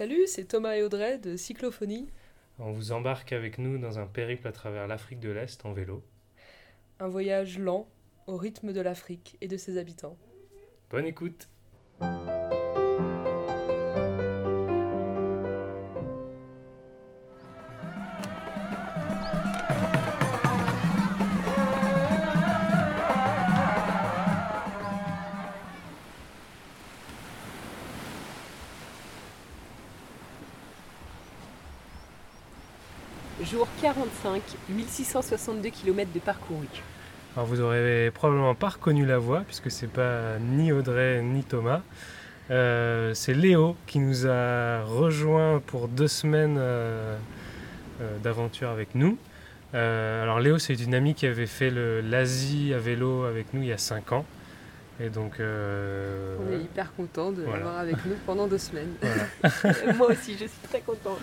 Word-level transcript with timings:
Salut, 0.00 0.26
c'est 0.26 0.46
Thomas 0.46 0.76
et 0.76 0.82
Audrey 0.82 1.18
de 1.18 1.36
Cyclophonie. 1.36 2.08
On 2.58 2.72
vous 2.72 2.92
embarque 2.92 3.34
avec 3.34 3.58
nous 3.58 3.76
dans 3.76 3.98
un 3.98 4.06
périple 4.06 4.48
à 4.48 4.52
travers 4.52 4.86
l'Afrique 4.86 5.20
de 5.20 5.28
l'Est 5.28 5.66
en 5.66 5.74
vélo. 5.74 6.02
Un 7.00 7.08
voyage 7.08 7.58
lent 7.58 7.86
au 8.26 8.38
rythme 8.38 8.72
de 8.72 8.80
l'Afrique 8.80 9.36
et 9.42 9.46
de 9.46 9.58
ses 9.58 9.76
habitants. 9.76 10.16
Bonne 10.88 11.04
écoute 11.04 11.50
Jour 33.60 33.68
45, 33.82 34.40
1662 34.70 35.68
km 35.68 36.10
de 36.14 36.18
parcouru. 36.18 36.66
Alors 37.36 37.46
vous 37.46 37.60
aurez 37.60 38.10
probablement 38.14 38.54
pas 38.54 38.70
reconnu 38.70 39.04
la 39.04 39.18
voix 39.18 39.42
puisque 39.46 39.70
c'est 39.70 39.92
pas 39.92 40.38
ni 40.38 40.72
Audrey 40.72 41.20
ni 41.20 41.44
Thomas. 41.44 41.82
Euh, 42.50 43.12
c'est 43.12 43.34
Léo 43.34 43.76
qui 43.86 43.98
nous 43.98 44.26
a 44.26 44.82
rejoint 44.84 45.60
pour 45.66 45.88
deux 45.88 46.08
semaines 46.08 46.56
euh, 46.58 47.18
euh, 48.00 48.16
d'aventure 48.20 48.70
avec 48.70 48.94
nous. 48.94 49.18
alors 49.74 50.40
Léo 50.40 50.56
c'est 50.56 50.80
une 50.80 50.94
amie 50.94 51.12
qui 51.12 51.26
avait 51.26 51.44
fait 51.44 51.70
l'Asie 51.70 52.72
à 52.72 52.78
vélo 52.78 53.24
avec 53.24 53.52
nous 53.52 53.60
il 53.60 53.68
y 53.68 53.74
a 53.74 53.78
cinq 53.78 54.12
ans. 54.12 54.24
Et 55.00 55.10
donc, 55.10 55.34
on 55.38 56.52
est 56.52 56.62
hyper 56.62 56.94
content 56.94 57.30
de 57.30 57.42
l'avoir 57.42 57.78
avec 57.78 57.96
nous 58.06 58.16
pendant 58.24 58.46
deux 58.46 58.58
semaines. 58.58 58.92
Moi 59.98 60.12
aussi, 60.12 60.32
je 60.32 60.46
suis 60.46 60.68
très 60.68 60.80
contente. 60.80 61.20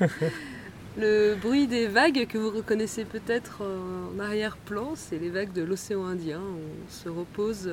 Le 0.96 1.34
bruit 1.34 1.66
des 1.66 1.88
vagues 1.88 2.26
que 2.26 2.38
vous 2.38 2.50
reconnaissez 2.50 3.04
peut-être 3.04 3.62
en 3.62 4.18
arrière-plan, 4.20 4.92
c'est 4.94 5.18
les 5.18 5.30
vagues 5.30 5.52
de 5.52 5.62
l'océan 5.62 6.06
Indien. 6.06 6.40
On 6.40 6.90
se 6.90 7.08
repose 7.08 7.70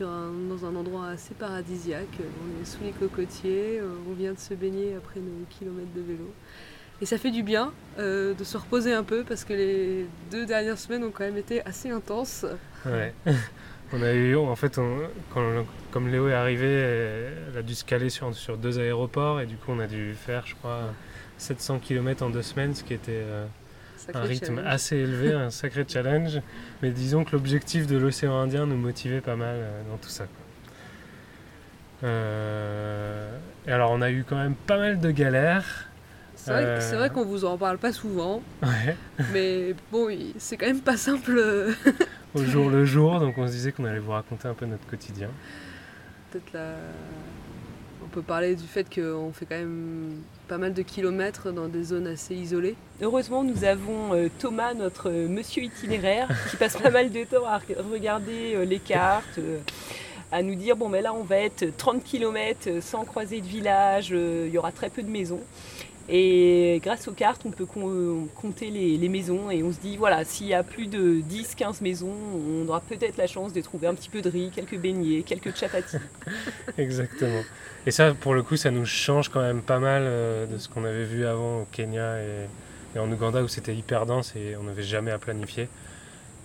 dans 0.00 0.64
un 0.64 0.76
endroit 0.76 1.08
assez 1.08 1.34
paradisiaque. 1.34 2.18
On 2.20 2.62
est 2.62 2.64
sous 2.64 2.82
les 2.84 2.92
cocotiers, 2.92 3.80
on 4.08 4.12
vient 4.12 4.32
de 4.32 4.38
se 4.38 4.54
baigner 4.54 4.94
après 4.96 5.20
nos 5.20 5.46
kilomètres 5.50 5.92
de 5.94 6.00
vélo. 6.00 6.32
Et 7.00 7.06
ça 7.06 7.16
fait 7.16 7.30
du 7.30 7.42
bien 7.42 7.72
euh, 7.98 8.34
de 8.34 8.44
se 8.44 8.56
reposer 8.56 8.92
un 8.92 9.04
peu 9.04 9.22
parce 9.22 9.44
que 9.44 9.52
les 9.52 10.06
deux 10.30 10.46
dernières 10.46 10.78
semaines 10.78 11.04
ont 11.04 11.10
quand 11.10 11.24
même 11.24 11.36
été 11.36 11.64
assez 11.64 11.90
intenses. 11.90 12.44
Ouais. 12.84 13.14
On 13.92 14.02
a 14.02 14.12
eu, 14.12 14.36
en 14.36 14.54
fait, 14.54 14.78
comme 15.92 16.08
Léo 16.08 16.28
est 16.28 16.34
arrivé, 16.34 16.66
elle 16.66 17.56
a 17.56 17.62
dû 17.62 17.74
se 17.74 17.84
caler 17.84 18.10
sur 18.10 18.58
deux 18.58 18.78
aéroports 18.78 19.40
et 19.40 19.46
du 19.46 19.56
coup 19.56 19.70
on 19.70 19.78
a 19.78 19.86
dû 19.86 20.12
faire, 20.12 20.46
je 20.46 20.54
crois, 20.56 20.92
700 21.38 21.78
km 21.78 22.24
en 22.24 22.30
deux 22.30 22.42
semaines, 22.42 22.74
ce 22.74 22.84
qui 22.84 22.94
était 22.94 23.22
euh, 23.24 23.46
un 24.12 24.22
rythme 24.22 24.60
assez 24.66 24.96
élevé, 24.96 25.32
un 25.32 25.50
sacré 25.50 25.84
challenge. 25.88 26.40
Mais 26.82 26.90
disons 26.90 27.24
que 27.24 27.32
l'objectif 27.32 27.86
de 27.86 27.96
l'océan 27.96 28.38
Indien 28.38 28.66
nous 28.66 28.76
motivait 28.76 29.20
pas 29.20 29.36
mal 29.36 29.56
euh, 29.56 29.82
dans 29.90 29.96
tout 29.96 30.08
ça. 30.08 30.26
Euh, 32.04 33.36
et 33.66 33.72
alors 33.72 33.90
on 33.90 34.02
a 34.02 34.10
eu 34.10 34.24
quand 34.28 34.36
même 34.36 34.54
pas 34.54 34.78
mal 34.78 35.00
de 35.00 35.10
galères. 35.10 35.86
C'est 36.36 36.94
vrai, 36.94 37.10
qu'on 37.10 37.24
vous 37.24 37.44
en 37.44 37.58
parle 37.58 37.78
pas 37.78 37.92
souvent. 37.92 38.42
Mais 39.32 39.74
bon, 39.92 40.08
c'est 40.38 40.56
quand 40.56 40.66
même 40.66 40.80
pas 40.80 40.96
simple. 40.96 41.40
Au 42.34 42.42
jour 42.44 42.70
le 42.70 42.84
jour, 42.84 43.20
donc 43.20 43.36
on 43.36 43.46
se 43.46 43.52
disait 43.52 43.72
qu'on 43.72 43.84
allait 43.84 43.98
vous 43.98 44.12
raconter 44.12 44.48
un 44.48 44.54
peu 44.54 44.64
notre 44.64 44.86
quotidien. 44.86 45.28
Peut-être 46.30 46.52
la 46.52 46.74
on 48.08 48.10
peut 48.10 48.22
parler 48.22 48.54
du 48.54 48.66
fait 48.66 48.86
qu'on 48.88 49.32
fait 49.34 49.44
quand 49.44 49.58
même 49.58 50.22
pas 50.48 50.56
mal 50.56 50.72
de 50.72 50.80
kilomètres 50.80 51.52
dans 51.52 51.68
des 51.68 51.84
zones 51.84 52.06
assez 52.06 52.34
isolées. 52.34 52.74
Heureusement, 53.02 53.44
nous 53.44 53.64
avons 53.64 54.14
euh, 54.14 54.28
Thomas, 54.38 54.72
notre 54.72 55.10
euh, 55.10 55.28
monsieur 55.28 55.64
itinéraire, 55.64 56.26
qui 56.50 56.56
passe 56.56 56.78
pas 56.78 56.88
mal 56.90 57.12
de 57.12 57.24
temps 57.24 57.44
à 57.44 57.60
regarder 57.92 58.54
euh, 58.54 58.64
les 58.64 58.78
cartes, 58.78 59.38
à 60.32 60.42
nous 60.42 60.54
dire 60.54 60.74
bon, 60.74 60.88
mais 60.88 61.02
là, 61.02 61.12
on 61.12 61.22
va 61.22 61.36
être 61.36 61.76
30 61.76 62.02
km 62.02 62.80
sans 62.80 63.04
croiser 63.04 63.42
de 63.42 63.46
village, 63.46 64.08
il 64.08 64.48
y 64.50 64.56
aura 64.56 64.72
très 64.72 64.88
peu 64.88 65.02
de 65.02 65.10
maisons. 65.10 65.40
Et 66.10 66.80
grâce 66.82 67.06
aux 67.06 67.12
cartes, 67.12 67.42
on 67.44 67.50
peut 67.50 67.66
compter 67.66 68.70
les, 68.70 69.08
maisons 69.08 69.50
et 69.50 69.62
on 69.62 69.72
se 69.72 69.78
dit, 69.78 69.98
voilà, 69.98 70.24
s'il 70.24 70.46
y 70.46 70.54
a 70.54 70.62
plus 70.62 70.86
de 70.86 71.20
10-15 71.20 71.82
maisons, 71.82 72.14
on 72.34 72.66
aura 72.66 72.80
peut-être 72.80 73.18
la 73.18 73.26
chance 73.26 73.52
de 73.52 73.60
trouver 73.60 73.88
un 73.88 73.94
petit 73.94 74.08
peu 74.08 74.22
de 74.22 74.30
riz, 74.30 74.50
quelques 74.54 74.78
beignets, 74.78 75.22
quelques 75.22 75.54
chapatis. 75.54 75.98
Exactement. 76.78 77.42
Et 77.86 77.90
ça, 77.90 78.14
pour 78.14 78.32
le 78.32 78.42
coup, 78.42 78.56
ça 78.56 78.70
nous 78.70 78.86
change 78.86 79.28
quand 79.28 79.42
même 79.42 79.60
pas 79.60 79.78
mal 79.78 80.02
euh, 80.04 80.46
de 80.46 80.56
ce 80.56 80.70
qu'on 80.70 80.84
avait 80.84 81.04
vu 81.04 81.26
avant 81.26 81.60
au 81.62 81.66
Kenya 81.70 82.18
et, 82.22 82.98
en 82.98 83.12
Ouganda 83.12 83.42
où 83.42 83.48
c'était 83.48 83.76
hyper 83.76 84.06
dense 84.06 84.34
et 84.34 84.56
on 84.56 84.64
n'avait 84.64 84.82
jamais 84.82 85.10
à 85.10 85.18
planifier. 85.18 85.68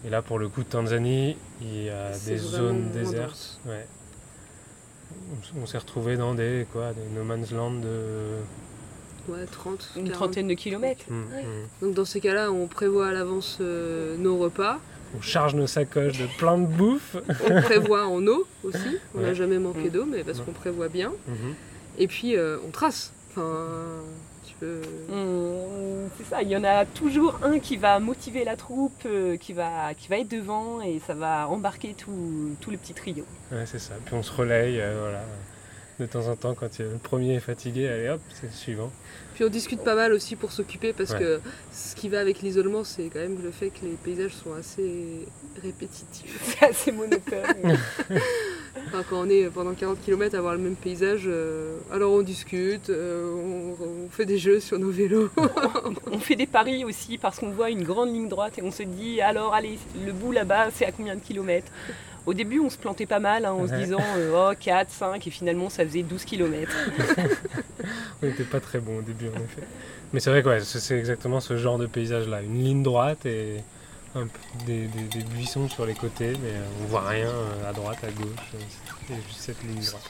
Et 0.06 0.10
là, 0.10 0.22
pour 0.22 0.40
le 0.40 0.50
coup, 0.50 0.64
Tanzanie, 0.64 1.38
il 1.62 1.84
y 1.86 1.90
a 1.90 2.12
des 2.26 2.38
zones 2.38 2.92
désertes. 2.92 3.60
On, 5.60 5.66
s'est 5.66 5.78
retrouvé 5.78 6.18
dans 6.18 6.36
des, 6.36 6.68
quoi, 6.72 6.92
des 6.94 7.08
no 7.16 7.24
man's 7.24 7.52
land 7.52 7.76
de 7.76 8.38
Ouais, 9.28 9.46
30. 9.50 9.92
Une 9.96 10.10
trentaine 10.10 10.48
de 10.48 10.54
kilomètres. 10.54 11.06
Mmh, 11.10 11.16
mmh. 11.16 11.86
Donc 11.86 11.94
dans 11.94 12.06
ces 12.06 12.20
cas-là, 12.20 12.52
on 12.52 12.68
prévoit 12.68 13.08
à 13.08 13.12
l'avance 13.12 13.58
euh, 13.62 14.18
nos 14.18 14.38
repas. 14.38 14.80
On 15.18 15.22
charge 15.22 15.56
nos 15.56 15.68
sacoches 15.68 16.18
de 16.18 16.28
plein 16.38 16.58
de 16.58 16.66
bouffe. 16.66 17.16
on 17.50 17.62
prévoit 17.62 18.08
en 18.08 18.26
eau 18.28 18.46
aussi. 18.64 18.98
On 19.16 19.22
n'a 19.22 19.34
jamais 19.34 19.60
manqué 19.60 19.86
mmh. 19.86 19.90
d'eau, 19.90 20.06
mais 20.06 20.24
parce 20.24 20.40
qu'on 20.42 20.52
prévoit 20.52 20.90
bien. 20.90 21.12
Et 21.98 22.08
puis 22.08 22.36
euh, 22.36 22.58
on 22.68 22.72
trace. 22.72 23.14
Enfin, 23.32 23.68
tu 24.46 24.54
peux... 24.60 24.82
c'est 26.18 26.26
ça, 26.26 26.42
il 26.44 26.50
y 26.50 26.56
en 26.56 26.64
a 26.64 26.86
toujours 26.86 27.40
un 27.42 27.58
qui 27.58 27.78
va 27.78 28.00
motiver 28.00 28.44
la 28.44 28.56
troupe, 28.56 28.94
euh, 29.08 29.38
qui, 29.38 29.54
va, 29.54 29.94
qui 29.98 30.08
va 30.08 30.20
être 30.20 30.30
devant 30.30 30.82
et 30.82 31.00
ça 31.00 31.16
va 31.16 31.48
embarquer 31.48 31.96
tout, 31.98 32.56
tout 32.62 32.70
le 32.70 32.78
petit 32.78 32.94
trio. 32.94 33.26
Ouais, 33.52 33.66
c'est 33.66 33.80
ça. 33.80 33.94
Puis 34.06 34.14
on 34.14 34.22
se 34.22 34.32
relaye, 34.32 34.76
voilà 34.76 35.24
de 36.04 36.12
temps 36.12 36.28
en 36.28 36.36
temps, 36.36 36.54
quand 36.54 36.80
le 36.80 36.98
premier 37.02 37.36
est 37.36 37.40
fatigué, 37.40 37.88
allez 37.88 38.10
hop, 38.10 38.22
c'est 38.34 38.48
le 38.48 38.54
suivant. 38.54 38.92
Puis 39.36 39.44
on 39.44 39.50
discute 39.50 39.84
pas 39.84 39.96
mal 39.96 40.14
aussi 40.14 40.36
pour 40.36 40.52
s'occuper 40.52 40.94
parce 40.94 41.14
que 41.14 41.40
ce 41.72 41.96
qui 41.96 42.10
va 42.10 42.20
avec 42.20 42.42
l'isolement, 42.42 42.84
c'est 42.84 43.06
quand 43.06 43.20
même 43.20 43.42
le 43.44 43.52
fait 43.52 43.70
que 43.70 43.84
les 43.84 43.94
paysages 44.04 44.34
sont 44.34 44.54
assez 44.54 45.28
répétitifs. 45.62 46.40
C'est 46.60 46.66
assez 46.68 46.92
monotone. 46.92 47.78
quand 48.92 49.04
on 49.12 49.30
est 49.30 49.46
pendant 49.46 49.74
40 49.74 50.02
km 50.04 50.36
à 50.36 50.42
voir 50.42 50.54
le 50.54 50.60
même 50.60 50.76
paysage, 50.76 51.24
euh, 51.26 51.78
alors 51.92 52.14
on 52.14 52.22
discute, 52.22 52.90
euh, 52.90 53.76
on, 53.80 54.10
fait 54.10 54.26
des 54.26 54.38
jeux 54.38 54.60
sur 54.60 54.78
nos 54.78 54.92
vélos. 54.92 55.30
on 56.12 56.20
fait 56.20 56.36
des 56.36 56.46
paris 56.46 56.86
aussi 56.86 57.18
parce 57.18 57.40
qu'on 57.40 57.50
voit 57.50 57.70
une 57.70 57.84
grande 57.84 58.14
ligne 58.14 58.28
droite 58.28 58.60
et 58.60 58.62
on 58.62 58.72
se 58.72 58.84
dit 58.84 59.22
alors 59.22 59.54
allez, 59.54 59.80
le 60.06 60.12
bout 60.12 60.32
là-bas, 60.32 60.70
c'est 60.72 60.86
à 60.86 60.92
combien 60.92 61.16
de 61.16 61.22
kilomètres? 61.22 61.72
Au 62.26 62.34
début, 62.34 62.60
on 62.60 62.70
se 62.70 62.78
plantait 62.78 63.06
pas 63.06 63.20
mal 63.20 63.46
hein, 63.46 63.52
en 63.52 63.68
se 63.68 63.74
disant 63.74 64.02
euh, 64.18 64.52
oh, 64.52 64.56
4, 64.60 64.90
5, 64.90 65.28
et 65.28 65.30
finalement, 65.30 65.70
ça 65.70 65.86
faisait 65.86 66.04
12 66.04 66.24
km. 66.26 66.72
on 68.22 68.26
n'était 68.26 68.44
pas 68.44 68.60
très 68.60 68.80
bon 68.80 69.00
au 69.00 69.02
début, 69.02 69.28
en 69.28 69.44
effet. 69.44 69.64
Mais 70.14 70.20
c'est 70.20 70.30
vrai 70.30 70.44
que 70.44 70.60
c'est 70.60 70.98
exactement 70.98 71.40
ce 71.40 71.58
genre 71.58 71.78
de 71.78 71.88
paysage-là. 71.88 72.42
Une 72.42 72.64
ligne 72.64 72.84
droite 72.84 73.26
et 73.26 73.64
des, 74.66 74.88
buissons 75.34 75.68
sur 75.70 75.86
les 75.86 75.96
côtés, 75.96 76.34
mais 76.44 76.54
on 76.82 76.86
voit 76.86 77.08
rien 77.08 77.30
euh, 77.30 77.70
à 77.70 77.74
droite, 77.74 77.98
à 78.04 78.12
gauche. 78.12 78.52
C'est 79.08 79.16
juste 79.28 79.40
cette 79.40 79.64
ligne 79.64 79.82
droite. 79.82 80.10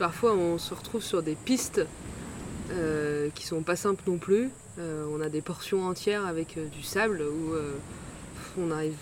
Parfois 0.00 0.34
on 0.34 0.58
se 0.58 0.74
retrouve 0.74 1.02
sur 1.02 1.22
des 1.22 1.36
pistes 1.36 1.86
euh, 2.72 3.28
qui 3.34 3.46
sont 3.46 3.62
pas 3.62 3.76
simples 3.76 4.02
non 4.06 4.16
plus. 4.16 4.48
Euh, 4.78 5.04
on 5.14 5.20
a 5.20 5.28
des 5.28 5.42
portions 5.42 5.86
entières 5.86 6.26
avec 6.26 6.56
euh, 6.56 6.66
du 6.68 6.82
sable 6.82 7.22
où 7.22 7.54
on 8.58 8.70
arrive 8.72 8.96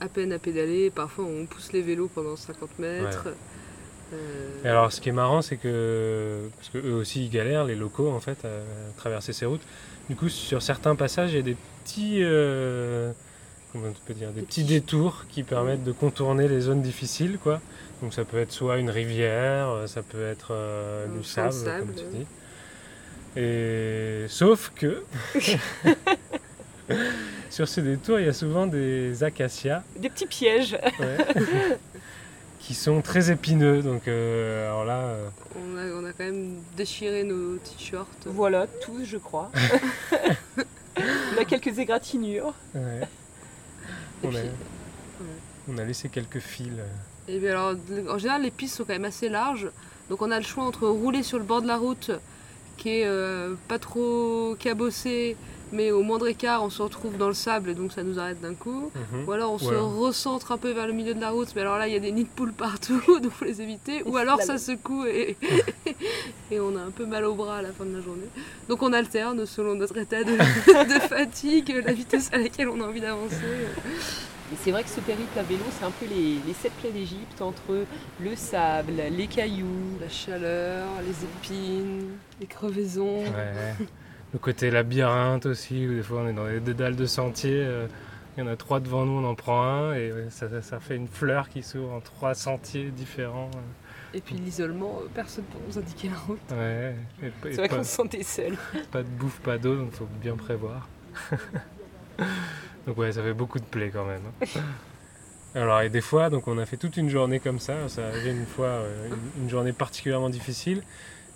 à 0.00 0.08
peine 0.08 0.32
à 0.32 0.38
pédaler. 0.38 0.90
Parfois 0.90 1.24
on 1.24 1.46
pousse 1.46 1.72
les 1.72 1.80
vélos 1.80 2.10
pendant 2.14 2.36
50 2.36 2.78
mètres. 2.78 3.28
Et 4.64 4.68
alors 4.68 4.92
ce 4.92 5.00
qui 5.00 5.08
est 5.08 5.12
marrant 5.12 5.42
c'est 5.42 5.56
que, 5.56 6.48
parce 6.56 6.68
que 6.68 6.78
eux 6.78 6.94
aussi 6.94 7.24
ils 7.24 7.30
galèrent, 7.30 7.64
les 7.64 7.74
locaux 7.74 8.10
en 8.10 8.20
fait, 8.20 8.44
à, 8.44 8.50
traverser 8.96 9.32
ces 9.32 9.46
routes. 9.46 9.66
Du 10.08 10.14
coup 10.14 10.28
sur 10.28 10.62
certains 10.62 10.94
passages 10.94 11.32
il 11.32 11.36
y 11.36 11.40
a 11.40 11.42
des 11.42 11.56
petits 11.82 12.22
comment 13.72 13.92
tu 13.92 14.00
peux 14.06 14.14
dire, 14.14 14.30
des, 14.30 14.42
petits 14.42 14.64
détours 14.64 15.24
qui 15.28 15.42
permettent 15.42 15.84
de 15.84 15.92
contourner 15.92 16.48
les 16.48 16.60
zones 16.60 16.82
difficiles, 16.82 17.38
quoi. 17.42 17.60
Donc 18.02 18.12
ça 18.12 18.24
peut 18.24 18.38
être 18.38 18.52
soit 18.52 18.78
une 18.78 18.90
rivière, 18.90 19.68
euh, 19.68 19.86
ça 19.86 20.02
peut 20.02 20.26
être 20.26 20.48
euh, 20.50 21.06
du 21.06 21.24
sable, 21.24 21.54
comme 21.64 21.94
tu 21.94 22.04
dis. 22.12 22.26
Et 23.40 24.26
sauf 24.28 24.72
que 24.74 25.02
sur 27.50 27.68
ces 27.68 27.82
détours, 27.82 28.20
il 28.20 28.26
y 28.26 28.28
a 28.28 28.32
souvent 28.34 28.66
des 28.66 29.22
acacias. 29.24 29.82
Des 29.96 30.10
petits 30.10 30.26
pièges. 30.26 30.78
qui 32.60 32.74
sont 32.74 33.00
très 33.00 33.30
épineux. 33.30 33.82
Donc 33.82 34.08
alors 34.08 34.84
là. 34.84 35.14
On, 35.54 35.78
a, 35.78 35.84
on, 35.84 36.04
a, 36.04 36.12
quand 36.12 36.24
même 36.24 36.56
déchiré 36.76 37.22
nos 37.22 37.56
t-shirts. 37.56 38.26
Voilà, 38.26 38.66
tous 38.66 39.04
je 39.04 39.16
crois. 39.18 39.50
on 40.96 41.40
a 41.40 41.44
quelques 41.44 41.78
égratignures. 41.78 42.54
On, 42.74 44.34
a, 44.34 44.40
on, 45.68 45.78
a, 45.78 45.84
laissé 45.84 46.08
quelques 46.08 46.40
fils. 46.40 46.72
Et 47.28 47.38
bien 47.38 47.50
alors, 47.50 47.74
en 48.08 48.18
général, 48.18 48.42
les 48.42 48.50
pistes 48.50 48.76
sont 48.76 48.84
quand 48.84 48.92
même 48.92 49.04
assez 49.04 49.28
larges. 49.28 49.70
Donc 50.10 50.22
on 50.22 50.30
a 50.30 50.38
le 50.38 50.44
choix 50.44 50.64
entre 50.64 50.86
rouler 50.86 51.22
sur 51.22 51.38
le 51.38 51.44
bord 51.44 51.62
de 51.62 51.66
la 51.66 51.76
route, 51.76 52.12
qui 52.76 52.90
est 52.90 53.06
euh, 53.06 53.54
pas 53.68 53.78
trop 53.78 54.54
cabossé, 54.58 55.36
mais 55.72 55.90
au 55.90 56.02
moindre 56.02 56.28
écart, 56.28 56.62
on 56.62 56.70
se 56.70 56.80
retrouve 56.80 57.16
dans 57.16 57.26
le 57.26 57.34
sable 57.34 57.70
et 57.70 57.74
donc 57.74 57.92
ça 57.92 58.04
nous 58.04 58.20
arrête 58.20 58.40
d'un 58.40 58.54
coup. 58.54 58.92
Mhm. 58.94 59.24
Ou 59.26 59.32
alors 59.32 59.52
on 59.52 59.58
se 59.58 59.74
recentre 59.74 60.52
un 60.52 60.58
peu 60.58 60.70
vers 60.70 60.86
le 60.86 60.92
milieu 60.92 61.12
de 61.12 61.20
la 61.20 61.30
route, 61.30 61.48
mais 61.56 61.62
alors 61.62 61.76
là 61.78 61.88
il 61.88 61.92
y 61.92 61.96
a 61.96 62.00
des 62.00 62.12
nids 62.12 62.24
de 62.24 62.28
poules 62.28 62.52
partout, 62.56 63.00
donc 63.20 63.32
faut 63.32 63.44
les 63.44 63.60
éviter. 63.60 64.02
Ou 64.04 64.16
alors 64.16 64.40
ça 64.42 64.58
secoue 64.58 65.06
et, 65.06 65.36
et 66.52 66.60
on 66.60 66.76
a 66.76 66.80
un 66.80 66.90
peu 66.90 67.04
mal 67.04 67.24
au 67.24 67.34
bras 67.34 67.58
à 67.58 67.62
la 67.62 67.72
fin 67.72 67.84
de 67.84 67.96
la 67.96 68.00
journée. 68.00 68.28
Donc 68.68 68.82
on 68.82 68.92
alterne 68.92 69.44
selon 69.44 69.74
notre 69.74 69.96
état 69.96 70.22
de, 70.22 70.32
de 70.94 71.00
fatigue, 71.00 71.82
la 71.84 71.92
vitesse 71.92 72.30
à 72.32 72.38
laquelle 72.38 72.68
on 72.68 72.80
a 72.80 72.84
envie 72.84 73.00
d'avancer. 73.00 73.34
Et 74.52 74.56
c'est 74.56 74.70
vrai 74.70 74.84
que 74.84 74.88
ce 74.88 75.00
périple 75.00 75.36
à 75.38 75.42
vélo, 75.42 75.64
c'est 75.70 75.84
un 75.84 75.90
peu 75.90 76.06
les, 76.06 76.54
sept 76.54 76.72
plaies 76.74 76.92
d'Égypte 76.92 77.42
entre 77.42 77.84
le 78.20 78.36
sable, 78.36 78.94
les 79.10 79.26
cailloux, 79.26 79.98
la 80.00 80.08
chaleur, 80.08 80.86
les 81.04 81.24
épines, 81.24 82.10
les 82.40 82.46
crevaisons. 82.46 83.24
Le 84.32 84.38
côté 84.38 84.70
labyrinthe 84.70 85.46
aussi, 85.46 85.86
où 85.86 85.94
des 85.94 86.02
fois 86.02 86.22
on 86.24 86.28
est 86.28 86.32
dans 86.32 86.46
des 86.46 86.60
dédales 86.60 86.96
de 86.96 87.06
sentiers. 87.06 87.64
Euh, 87.64 87.86
il 88.36 88.40
y 88.40 88.42
en 88.42 88.50
a 88.50 88.56
trois 88.56 88.80
devant 88.80 89.06
nous, 89.06 89.12
on 89.12 89.24
en 89.24 89.34
prend 89.34 89.62
un 89.62 89.94
et 89.94 90.12
ça, 90.30 90.78
fait 90.78 90.96
une 90.96 91.08
fleur 91.08 91.48
qui 91.48 91.62
s'ouvre 91.62 91.92
en 91.92 92.00
trois 92.00 92.34
sentiers 92.34 92.90
différents. 92.90 93.50
Et 94.12 94.20
puis 94.20 94.34
l'isolement, 94.34 95.00
euh, 95.00 95.08
personne 95.14 95.44
pour 95.44 95.60
nous 95.66 95.78
indiquer 95.78 96.08
la 96.08 96.18
route. 96.18 96.38
Ouais. 96.50 96.94
C'est 97.42 97.56
vrai 97.56 97.68
qu'on 97.68 97.82
se 97.82 97.90
sentait 97.90 98.22
seul. 98.22 98.56
Pas 98.92 99.02
de 99.02 99.08
bouffe, 99.08 99.40
pas 99.40 99.58
d'eau, 99.58 99.76
donc 99.76 99.88
il 99.92 99.96
faut 99.96 100.08
bien 100.20 100.36
prévoir. 100.36 100.88
Donc 102.86 102.98
ouais, 102.98 103.12
ça 103.12 103.22
fait 103.22 103.34
beaucoup 103.34 103.58
de 103.58 103.64
plaies 103.64 103.90
quand 103.92 104.04
même. 104.04 104.22
Hein. 104.42 104.60
Alors 105.56 105.80
et 105.80 105.88
des 105.88 106.02
fois, 106.02 106.28
donc 106.28 106.48
on 106.48 106.58
a 106.58 106.66
fait 106.66 106.76
toute 106.76 106.96
une 106.96 107.08
journée 107.08 107.40
comme 107.40 107.58
ça. 107.58 107.88
Ça 107.88 108.06
arrivait 108.06 108.30
une 108.30 108.46
fois, 108.46 108.66
euh, 108.66 109.08
une, 109.40 109.48
journée 109.48 109.72
particulièrement 109.72 110.28
difficile. 110.28 110.82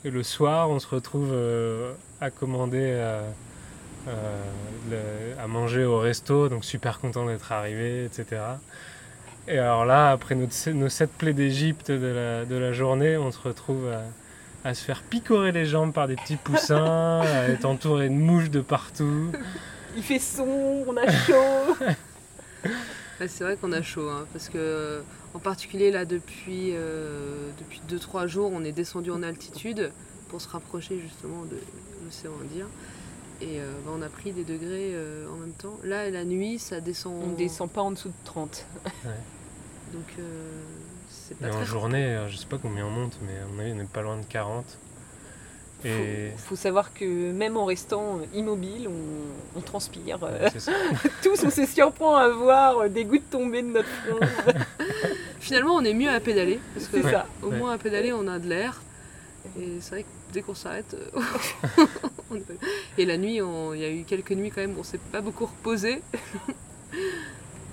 Et 0.05 0.11
le 0.11 0.23
soir, 0.23 0.71
on 0.71 0.79
se 0.79 0.87
retrouve 0.87 1.31
euh, 1.33 1.93
à 2.21 2.31
commander 2.31 2.83
euh, 4.09 5.35
à 5.39 5.47
manger 5.47 5.85
au 5.85 5.99
resto, 5.99 6.49
donc 6.49 6.65
super 6.65 7.01
content 7.01 7.27
d'être 7.27 7.51
arrivé, 7.53 8.05
etc. 8.05 8.43
Et 9.49 9.59
alors 9.59 9.85
là, 9.85 10.11
après 10.11 10.35
nos 10.35 10.89
sept 10.89 11.11
plaies 11.13 11.33
d'Égypte 11.33 11.91
de 11.91 12.57
la, 12.57 12.73
journée, 12.73 13.17
on 13.17 13.33
se 13.33 13.39
retrouve 13.41 13.91
à, 14.65 14.75
se 14.75 14.85
faire 14.85 15.03
picorer 15.03 15.53
les 15.53 15.67
jambes 15.67 15.93
par 15.93 16.09
des 16.09 16.17
petits 16.17 16.37
poussins, 16.37 17.21
à 17.21 17.49
être 17.49 17.65
entouré 17.65 18.09
de 18.09 18.15
mouches 18.15 18.51
de 18.51 18.61
partout 18.61 19.33
il 19.97 20.03
fait 20.03 20.19
sombre, 20.19 20.87
on 20.89 20.97
a 20.97 21.11
chaud. 21.11 21.77
c'est 23.19 23.45
vrai 23.45 23.57
qu'on 23.57 23.73
a 23.73 23.83
chaud, 23.83 24.09
hein, 24.09 24.27
parce 24.33 24.49
que 24.49 25.03
en 25.35 25.39
particulier 25.39 25.91
là 25.91 26.05
depuis 26.05 26.73
euh, 26.75 27.49
depuis 27.59 27.81
2-3 27.89 28.27
jours, 28.27 28.51
on 28.53 28.65
est 28.65 28.73
descendu 28.73 29.11
en 29.11 29.23
altitude 29.23 29.93
pour 30.29 30.41
se 30.41 30.49
rapprocher 30.49 30.99
justement 31.01 31.45
de 31.45 31.59
l'océan 32.05 32.33
Indien. 32.43 32.67
Et 33.43 33.59
euh, 33.59 33.73
bah, 33.85 33.93
on 33.97 34.03
a 34.03 34.09
pris 34.09 34.33
des 34.33 34.45
degrés 34.45 34.91
euh, 34.93 35.27
en 35.33 35.37
même 35.37 35.53
temps. 35.53 35.79
Là, 35.83 36.11
la 36.11 36.25
nuit, 36.25 36.59
ça 36.59 36.81
descend. 36.81 37.15
On 37.25 37.33
descend 37.33 37.71
pas 37.71 37.81
en 37.81 37.91
dessous 37.91 38.09
de 38.09 38.25
30. 38.25 38.67
Donc, 39.93 40.05
c'est 41.09 41.39
pas. 41.39 41.49
Et 41.49 41.51
en 41.51 41.65
journée, 41.65 42.27
je 42.29 42.37
sais 42.37 42.47
pas 42.47 42.59
combien 42.59 42.87
on 42.87 42.91
monte, 42.91 43.19
mais 43.23 43.73
on 43.73 43.75
n'est 43.75 43.85
pas 43.85 44.03
loin 44.03 44.19
de 44.19 44.25
40. 44.25 44.65
Il 45.85 46.33
faut, 46.37 46.57
savoir 46.57 46.93
que 46.93 47.33
même 47.33 47.57
en 47.57 47.65
restant 47.65 48.21
immobile, 48.35 48.89
on, 49.57 49.61
transpire. 49.61 50.19
Tous, 51.23 51.45
on 51.45 51.51
se 51.51 51.67
surprend 51.67 52.17
à 52.17 52.29
voir 52.29 52.89
des 52.91 53.05
gouttes 53.05 53.31
tomber 53.31 53.63
de 53.63 53.69
notre 53.69 53.89
front. 53.89 54.21
Finalement, 55.41 55.75
on 55.77 55.85
est 55.85 55.95
mieux 55.95 56.11
à 56.11 56.21
pédaler. 56.21 56.61
Parce 56.75 56.89
que 56.89 57.03
ça. 57.03 57.27
au 57.43 57.51
moins 57.51 57.73
à 57.73 57.79
pédaler, 57.79 58.13
on 58.13 58.27
a 58.29 58.39
de 58.39 58.49
l'air. 58.49 58.83
Et 59.59 59.79
c'est 59.81 59.91
vrai 59.91 60.03
que 60.03 60.09
dès 60.33 60.43
qu'on 60.43 60.55
s'arrête. 60.55 60.97
Et 62.99 63.05
la 63.05 63.17
nuit, 63.17 63.41
il 63.41 63.81
y 63.81 63.85
a 63.85 63.91
eu 63.91 64.05
quelques 64.05 64.33
nuits 64.33 64.51
quand 64.51 64.61
même, 64.61 64.77
on 64.79 64.83
s'est 64.83 65.01
pas 65.11 65.21
beaucoup 65.21 65.47
reposé. 65.47 66.03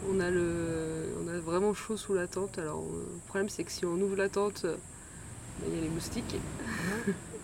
on, 0.09 0.19
a 0.19 0.29
le, 0.29 1.13
on 1.23 1.27
a 1.27 1.39
vraiment 1.39 1.73
chaud 1.73 1.97
sous 1.97 2.13
la 2.13 2.27
tente. 2.27 2.57
Alors, 2.57 2.81
le 2.81 3.19
problème, 3.27 3.49
c'est 3.49 3.63
que 3.63 3.71
si 3.71 3.85
on 3.85 3.95
ouvre 3.95 4.15
la 4.15 4.29
tente, 4.29 4.63
ben, 4.63 5.69
il 5.69 5.75
y 5.75 5.79
a 5.79 5.81
les 5.81 5.89
moustiques. 5.89 6.35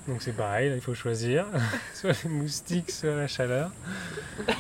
Donc 0.07 0.21
c'est 0.21 0.33
pareil, 0.33 0.71
il 0.73 0.81
faut 0.81 0.93
choisir, 0.93 1.45
soit 1.93 2.23
les 2.23 2.29
moustiques, 2.29 2.91
soit 2.91 3.15
la 3.15 3.27
chaleur. 3.27 3.71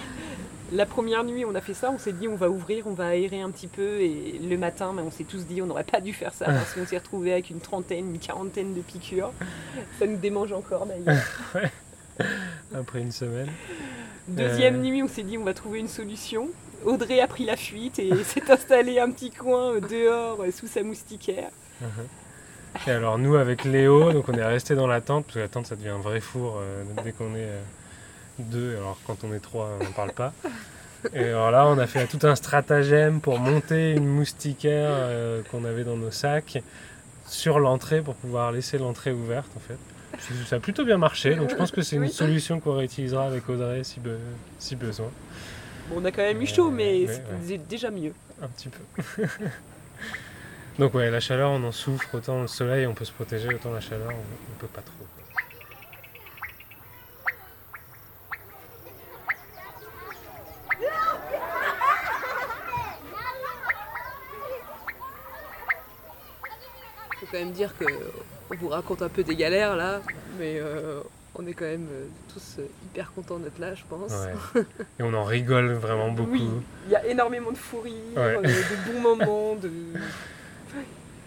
La 0.71 0.87
première 0.87 1.23
nuit, 1.23 1.45
on 1.45 1.53
a 1.53 1.61
fait 1.61 1.75
ça, 1.75 1.91
on 1.91 1.99
s'est 1.99 2.13
dit 2.13 2.27
on 2.27 2.35
va 2.35 2.49
ouvrir, 2.49 2.87
on 2.87 2.93
va 2.93 3.07
aérer 3.07 3.41
un 3.41 3.51
petit 3.51 3.67
peu, 3.67 4.01
et 4.01 4.39
le 4.41 4.57
matin, 4.57 4.91
mais 4.95 5.03
on 5.03 5.11
s'est 5.11 5.23
tous 5.23 5.45
dit 5.45 5.61
on 5.61 5.67
n'aurait 5.67 5.83
pas 5.83 6.01
dû 6.01 6.13
faire 6.13 6.33
ça 6.33 6.45
parce 6.45 6.73
qu'on 6.73 6.85
s'est 6.87 6.97
retrouvé 6.97 7.31
avec 7.31 7.51
une 7.51 7.59
trentaine, 7.59 8.09
une 8.09 8.19
quarantaine 8.19 8.73
de 8.73 8.81
piqûres. 8.81 9.33
Ça 9.99 10.07
nous 10.07 10.17
démange 10.17 10.51
encore 10.51 10.87
d'ailleurs. 10.87 11.21
Après 12.75 13.01
une 13.01 13.11
semaine. 13.11 13.49
Deuxième 14.27 14.77
euh. 14.77 14.83
nuit, 14.83 15.03
on 15.03 15.07
s'est 15.07 15.21
dit 15.21 15.37
on 15.37 15.43
va 15.43 15.53
trouver 15.53 15.79
une 15.79 15.87
solution. 15.87 16.49
Audrey 16.85 17.19
a 17.19 17.27
pris 17.27 17.45
la 17.45 17.55
fuite 17.55 17.99
et 17.99 18.11
s'est 18.23 18.49
installé 18.49 18.99
un 18.99 19.11
petit 19.11 19.29
coin 19.29 19.79
dehors 19.79 20.43
sous 20.51 20.67
sa 20.67 20.81
moustiquaire. 20.81 21.51
Uh-huh. 21.83 22.22
Et 22.87 22.91
alors 22.91 23.17
nous 23.17 23.35
avec 23.35 23.63
Léo, 23.63 24.11
donc 24.11 24.27
on 24.29 24.33
est 24.33 24.43
resté 24.43 24.75
dans 24.75 24.87
la 24.87 24.99
tente, 24.99 25.25
parce 25.25 25.35
que 25.35 25.39
la 25.39 25.47
tente 25.47 25.67
ça 25.67 25.75
devient 25.75 25.89
un 25.89 25.99
vrai 25.99 26.19
four 26.19 26.57
euh, 26.57 26.83
dès 27.03 27.11
qu'on 27.11 27.35
est 27.35 27.47
euh, 27.47 27.61
deux, 28.39 28.75
alors 28.77 28.97
quand 29.05 29.23
on 29.23 29.33
est 29.33 29.39
trois 29.39 29.69
on 29.79 29.83
n'en 29.83 29.91
parle 29.91 30.11
pas. 30.11 30.33
Et 31.13 31.25
alors 31.25 31.51
là 31.51 31.67
on 31.67 31.77
a 31.77 31.87
fait 31.87 32.05
tout 32.07 32.25
un 32.25 32.35
stratagème 32.35 33.21
pour 33.21 33.39
monter 33.39 33.91
une 33.91 34.07
moustiquaire 34.07 34.89
euh, 34.91 35.41
qu'on 35.51 35.65
avait 35.65 35.83
dans 35.83 35.97
nos 35.97 36.11
sacs 36.11 36.61
sur 37.25 37.59
l'entrée 37.59 38.01
pour 38.01 38.15
pouvoir 38.15 38.51
laisser 38.51 38.77
l'entrée 38.77 39.11
ouverte 39.11 39.49
en 39.55 39.59
fait. 39.59 39.77
Ça 40.45 40.57
a 40.57 40.59
plutôt 40.59 40.85
bien 40.85 40.97
marché, 40.97 41.35
donc 41.35 41.49
je 41.49 41.55
pense 41.55 41.71
que 41.71 41.81
c'est 41.81 41.95
une 41.95 42.07
solution 42.07 42.59
qu'on 42.59 42.75
réutilisera 42.75 43.25
avec 43.25 43.47
Audrey 43.49 43.83
si, 43.83 43.99
si 44.59 44.75
besoin. 44.75 45.09
Bon, 45.89 46.01
on 46.01 46.05
a 46.05 46.11
quand 46.11 46.21
même 46.21 46.41
eu 46.41 46.47
chaud, 46.47 46.69
mais 46.69 47.07
c'est 47.45 47.67
déjà 47.67 47.89
mieux. 47.91 48.13
Un 48.41 48.47
petit 48.47 48.69
peu. 48.69 49.23
Donc 50.79 50.95
ouais, 50.95 51.11
la 51.11 51.19
chaleur, 51.19 51.51
on 51.51 51.63
en 51.63 51.71
souffre, 51.71 52.15
autant 52.15 52.41
le 52.41 52.47
soleil, 52.47 52.87
on 52.87 52.95
peut 52.95 53.05
se 53.05 53.11
protéger, 53.11 53.47
autant 53.53 53.71
la 53.71 53.79
chaleur, 53.79 54.09
on, 54.09 54.53
ne 54.53 54.59
peut 54.59 54.67
pas 54.67 54.81
trop. 54.81 54.93
faut 67.19 67.27
quand 67.31 67.37
même 67.37 67.51
dire 67.51 67.77
que 67.77 67.85
on 68.51 68.55
vous 68.55 68.69
raconte 68.69 69.01
un 69.01 69.09
peu 69.09 69.23
des 69.23 69.35
galères 69.35 69.75
là, 69.75 70.01
mais 70.39 70.57
euh, 70.57 71.01
on 71.35 71.45
est 71.45 71.53
quand 71.53 71.65
même 71.65 71.87
euh, 71.91 72.05
tous 72.33 72.57
euh, 72.59 72.65
hyper 72.85 73.13
contents 73.13 73.37
d'être 73.37 73.59
là, 73.59 73.75
je 73.75 73.83
pense. 73.87 74.11
Et 74.99 75.03
on 75.03 75.13
en 75.13 75.23
rigole 75.23 75.71
vraiment 75.73 76.11
beaucoup. 76.11 76.31
Oui, 76.31 76.49
il 76.87 76.91
y 76.91 76.95
a 76.95 77.05
énormément 77.05 77.51
de 77.51 77.57
fou 77.57 77.79
rire, 77.81 78.41
de 78.41 78.91
bons 78.91 78.99
moments, 78.99 79.55
de 79.55 79.69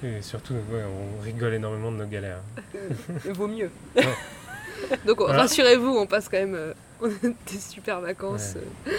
et 0.03 0.23
surtout, 0.23 0.55
on 0.55 1.23
rigole 1.23 1.55
énormément 1.55 1.91
de 1.91 1.97
nos 1.97 2.07
galères. 2.07 2.41
Vaut 3.25 3.49
mieux. 3.49 3.71
Donc 5.07 5.21
rassurez-vous, 5.21 5.97
on 5.97 6.07
passe 6.07 6.29
quand 6.29 6.39
même 6.39 6.55
euh, 6.55 6.73
des 7.23 7.59
super 7.59 8.01
vacances 8.01 8.55
euh, 8.57 8.91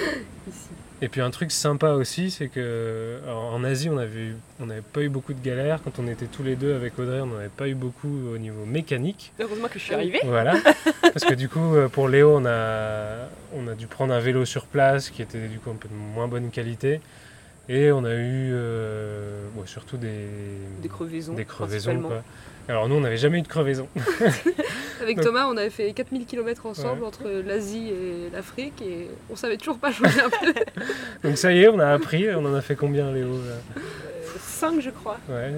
ici. 0.49 0.69
Et 0.99 1.09
puis 1.09 1.21
un 1.21 1.29
truc 1.29 1.51
sympa 1.51 1.91
aussi, 1.91 2.31
c'est 2.31 2.47
que 2.47 3.19
en 3.29 3.63
Asie, 3.63 3.87
on 3.89 3.95
n'avait 3.95 4.81
pas 4.81 5.01
eu 5.01 5.09
beaucoup 5.09 5.33
de 5.35 5.43
galères. 5.43 5.79
Quand 5.83 5.99
on 5.99 6.07
était 6.07 6.25
tous 6.25 6.41
les 6.41 6.55
deux 6.55 6.73
avec 6.73 6.97
Audrey, 6.97 7.21
on 7.21 7.27
n'en 7.27 7.37
avait 7.37 7.49
pas 7.49 7.67
eu 7.67 7.75
beaucoup 7.75 8.09
au 8.33 8.39
niveau 8.39 8.65
mécanique. 8.65 9.31
Heureusement 9.39 9.67
que 9.67 9.77
je 9.77 9.83
suis 9.83 9.93
arrivée. 9.93 10.21
Voilà. 10.25 10.55
Parce 11.01 11.23
que 11.23 11.35
du 11.35 11.49
coup, 11.49 11.75
euh, 11.75 11.87
pour 11.87 12.09
Léo, 12.09 12.35
on 12.35 12.45
a, 12.47 13.29
on 13.53 13.67
a 13.67 13.75
dû 13.75 13.85
prendre 13.85 14.11
un 14.11 14.19
vélo 14.19 14.43
sur 14.45 14.65
place 14.65 15.11
qui 15.11 15.21
était 15.21 15.47
du 15.47 15.59
coup 15.59 15.69
un 15.69 15.75
peu 15.75 15.87
de 15.87 15.93
moins 15.93 16.27
bonne 16.27 16.49
qualité. 16.49 16.99
Et 17.69 17.91
on 17.91 18.03
a 18.03 18.13
eu 18.13 18.51
euh, 18.53 19.06
surtout 19.67 19.97
des, 19.97 20.27
des 20.81 20.89
crevaisons. 20.89 21.33
Des 21.33 21.45
crevaisons 21.45 22.01
Alors 22.67 22.89
nous, 22.89 22.95
on 22.95 23.01
n'avait 23.01 23.17
jamais 23.17 23.39
eu 23.39 23.41
de 23.41 23.47
crevaison. 23.47 23.87
Avec 25.01 25.21
Thomas, 25.21 25.47
on 25.47 25.57
avait 25.57 25.69
fait 25.69 25.93
4000 25.93 26.25
km 26.25 26.65
ensemble 26.65 27.03
entre 27.03 27.29
l'Asie 27.45 27.89
et 27.89 28.29
l'Afrique 28.31 28.81
et 28.81 29.09
on 29.29 29.35
savait 29.35 29.57
toujours 29.57 29.77
pas 29.77 29.89
un 29.89 30.29
peu. 30.29 30.53
Donc 31.23 31.37
ça 31.37 31.53
y 31.53 31.59
est, 31.59 31.67
on 31.67 31.79
a 31.79 31.87
appris. 31.87 32.27
On 32.33 32.45
en 32.45 32.53
a 32.53 32.61
fait 32.61 32.75
combien, 32.75 33.11
Léo 33.11 33.39
5 34.39 34.73
euh, 34.73 34.81
je 34.81 34.89
crois. 34.89 35.19
Ouais. 35.29 35.53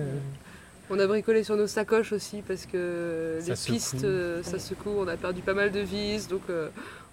On 0.90 1.00
a 1.00 1.08
bricolé 1.08 1.44
sur 1.44 1.56
nos 1.56 1.68
sacoches 1.68 2.12
aussi 2.12 2.42
parce 2.42 2.66
que 2.66 3.40
les 3.46 3.54
pistes, 3.54 4.06
ça 4.44 4.60
secoue. 4.60 4.96
On 4.98 5.08
a 5.08 5.18
perdu 5.18 5.42
pas 5.42 5.54
mal 5.54 5.72
de 5.72 5.80
vis, 5.80 6.28
donc 6.28 6.42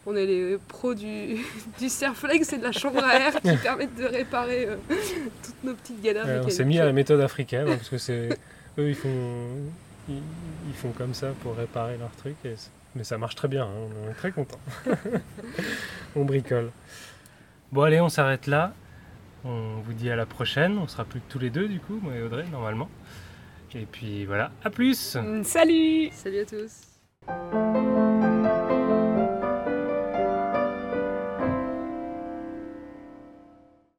on 0.06 0.16
est 0.16 0.26
les 0.26 0.58
pros 0.68 0.94
du, 0.94 1.36
du 1.78 1.88
Serflex 1.88 2.52
et 2.52 2.58
de 2.58 2.62
la 2.62 2.72
chambre 2.72 3.02
à 3.04 3.18
air 3.18 3.40
qui 3.40 3.56
permettent 3.56 3.96
de 3.96 4.04
réparer 4.04 4.66
euh, 4.68 4.76
toutes 5.42 5.64
nos 5.64 5.74
petites 5.74 6.00
galères. 6.00 6.44
on 6.44 6.48
s'est 6.48 6.64
mis 6.64 6.78
à 6.78 6.84
la 6.84 6.92
méthode 6.92 7.20
africaine 7.20 7.68
hein, 7.68 7.76
parce 7.76 7.88
que 7.88 7.98
c'est 7.98 8.28
eux 8.78 8.88
ils 8.88 8.94
font 8.94 9.08
ils, 10.08 10.74
font 10.74 10.92
comme 10.92 11.14
ça 11.14 11.32
pour 11.42 11.56
réparer 11.56 11.96
leurs 11.98 12.12
trucs 12.12 12.36
mais 12.94 13.04
ça 13.04 13.18
marche 13.18 13.34
très 13.34 13.48
bien, 13.48 13.64
hein, 13.64 13.90
on 14.06 14.10
est 14.10 14.14
très 14.14 14.30
content. 14.30 14.58
on 16.16 16.24
bricole. 16.24 16.70
Bon 17.72 17.82
allez, 17.82 18.00
on 18.00 18.08
s'arrête 18.08 18.46
là. 18.46 18.72
On 19.44 19.80
vous 19.84 19.92
dit 19.92 20.10
à 20.10 20.16
la 20.16 20.24
prochaine. 20.24 20.78
On 20.78 20.88
sera 20.88 21.04
plus 21.04 21.20
que 21.20 21.30
tous 21.30 21.38
les 21.38 21.50
deux 21.50 21.68
du 21.68 21.78
coup, 21.78 21.98
moi 22.00 22.14
et 22.14 22.22
Audrey 22.22 22.46
normalement. 22.50 22.88
Et 23.74 23.84
puis 23.84 24.24
voilà, 24.24 24.50
à 24.64 24.70
plus. 24.70 25.18
Salut. 25.42 26.08
Salut 26.12 26.38
à 26.38 26.44
tous. 26.46 27.95